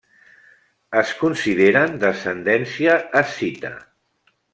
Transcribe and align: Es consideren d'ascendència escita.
Es 1.01 1.11
consideren 1.19 1.93
d'ascendència 2.05 2.95
escita. 3.25 3.73